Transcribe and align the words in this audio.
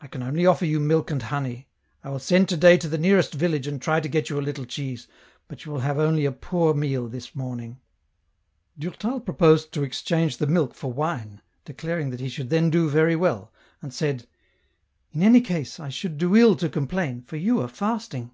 I 0.00 0.08
can 0.08 0.24
only 0.24 0.44
offer 0.44 0.66
you 0.66 0.80
milk 0.80 1.12
and 1.12 1.22
honey; 1.22 1.68
I 2.02 2.10
will 2.10 2.18
send 2.18 2.48
to 2.48 2.56
day 2.56 2.76
to 2.78 2.88
the 2.88 2.98
nearest 2.98 3.34
village 3.34 3.68
and 3.68 3.80
try 3.80 4.00
to 4.00 4.08
get 4.08 4.28
you 4.28 4.40
a 4.40 4.42
little 4.42 4.64
cheese, 4.64 5.06
but 5.46 5.64
you 5.64 5.70
will 5.70 5.78
have 5.78 6.00
only 6.00 6.24
a 6.24 6.32
poor 6.32 6.74
meal 6.74 7.06
this 7.06 7.36
morning." 7.36 7.78
Durtal 8.76 9.20
proposed 9.20 9.70
to 9.74 9.84
exchange 9.84 10.38
the 10.38 10.48
milk 10.48 10.74
for 10.74 10.92
wine, 10.92 11.42
declaring 11.64 12.10
that 12.10 12.18
he 12.18 12.28
should 12.28 12.50
then 12.50 12.70
do 12.70 12.90
very 12.90 13.14
well, 13.14 13.52
and 13.80 13.94
said, 13.94 14.26
*' 14.68 15.12
In 15.12 15.22
any 15.22 15.40
case 15.40 15.78
I 15.78 15.90
should 15.90 16.18
do 16.18 16.34
ill 16.34 16.56
to 16.56 16.68
complain, 16.68 17.22
for 17.22 17.36
you 17.36 17.60
are 17.60 17.68
fasting." 17.68 18.32